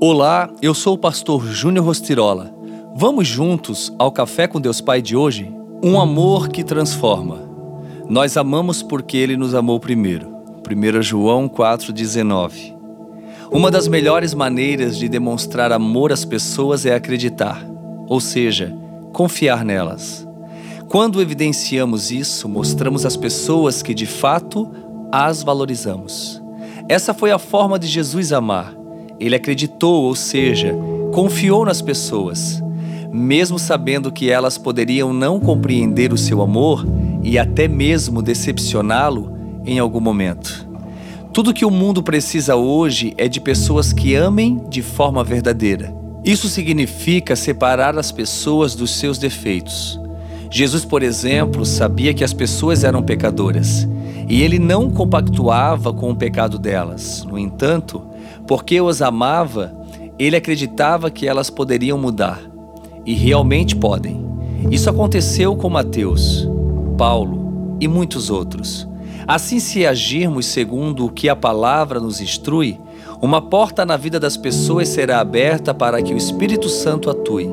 [0.00, 2.52] Olá, eu sou o pastor Júnior Rostirola.
[2.96, 5.50] Vamos juntos ao Café com Deus Pai de hoje?
[5.82, 7.48] Um amor que transforma.
[8.08, 10.34] Nós amamos porque Ele nos amou primeiro.
[10.68, 12.74] 1 João 4,19
[13.50, 17.64] Uma das melhores maneiras de demonstrar amor às pessoas é acreditar,
[18.08, 18.76] ou seja,
[19.12, 20.26] confiar nelas.
[20.88, 24.70] Quando evidenciamos isso, mostramos às pessoas que de fato
[25.10, 26.42] as valorizamos.
[26.88, 28.83] Essa foi a forma de Jesus amar.
[29.18, 30.74] Ele acreditou, ou seja,
[31.12, 32.62] confiou nas pessoas,
[33.12, 36.84] mesmo sabendo que elas poderiam não compreender o seu amor
[37.22, 39.32] e até mesmo decepcioná-lo
[39.64, 40.68] em algum momento.
[41.32, 45.92] Tudo que o mundo precisa hoje é de pessoas que amem de forma verdadeira.
[46.24, 50.00] Isso significa separar as pessoas dos seus defeitos.
[50.50, 53.88] Jesus, por exemplo, sabia que as pessoas eram pecadoras
[54.28, 57.24] e ele não compactuava com o pecado delas.
[57.24, 58.00] No entanto,
[58.46, 59.74] porque os amava,
[60.18, 62.40] ele acreditava que elas poderiam mudar.
[63.04, 64.24] E realmente podem.
[64.70, 66.48] Isso aconteceu com Mateus,
[66.96, 68.88] Paulo e muitos outros.
[69.26, 72.78] Assim, se agirmos segundo o que a palavra nos instrui,
[73.20, 77.48] uma porta na vida das pessoas será aberta para que o Espírito Santo atue.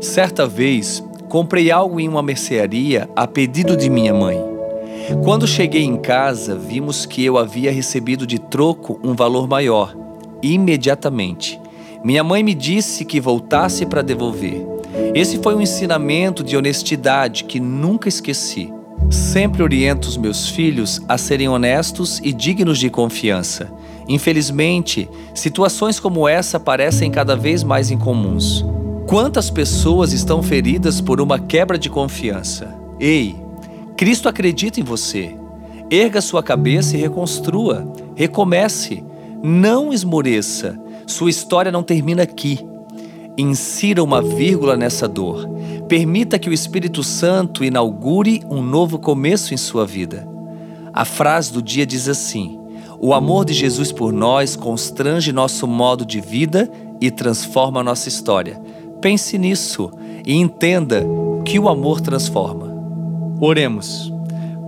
[0.00, 4.38] Certa vez, comprei algo em uma mercearia a pedido de minha mãe.
[5.22, 10.03] Quando cheguei em casa, vimos que eu havia recebido de troco um valor maior.
[10.44, 11.58] Imediatamente,
[12.04, 14.62] minha mãe me disse que voltasse para devolver.
[15.14, 18.70] Esse foi um ensinamento de honestidade que nunca esqueci.
[19.10, 23.72] Sempre oriento os meus filhos a serem honestos e dignos de confiança.
[24.06, 28.62] Infelizmente, situações como essa parecem cada vez mais incomuns.
[29.06, 32.68] Quantas pessoas estão feridas por uma quebra de confiança?
[33.00, 33.34] Ei,
[33.96, 35.34] Cristo acredita em você.
[35.90, 37.90] Erga sua cabeça e reconstrua.
[38.14, 39.02] Recomece.
[39.46, 40.80] Não esmoreça.
[41.06, 42.58] Sua história não termina aqui.
[43.36, 45.46] Insira uma vírgula nessa dor.
[45.86, 50.26] Permita que o Espírito Santo inaugure um novo começo em sua vida.
[50.94, 52.58] A frase do dia diz assim:
[52.98, 58.58] O amor de Jesus por nós constrange nosso modo de vida e transforma nossa história.
[59.02, 59.90] Pense nisso
[60.24, 61.04] e entenda
[61.44, 62.74] que o amor transforma.
[63.38, 64.10] Oremos.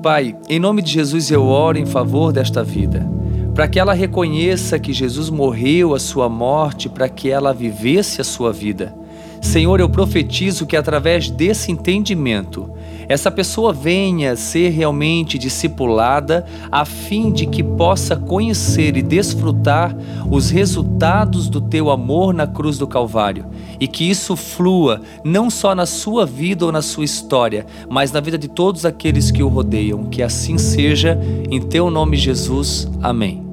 [0.03, 3.11] Pai, em nome de Jesus eu oro em favor desta vida,
[3.57, 8.25] para que ela reconheça que Jesus morreu a sua morte para que ela vivesse a
[8.25, 8.95] sua vida.
[9.41, 12.71] Senhor, eu profetizo que através desse entendimento,
[13.09, 19.97] essa pessoa venha ser realmente discipulada, a fim de que possa conhecer e desfrutar
[20.31, 23.47] os resultados do teu amor na cruz do Calvário,
[23.81, 28.21] e que isso flua não só na sua vida ou na sua história, mas na
[28.21, 30.05] vida de todos aqueles que o rodeiam.
[30.05, 31.19] Que assim seja,
[31.51, 32.87] em teu nome, Jesus.
[33.01, 33.46] Amém.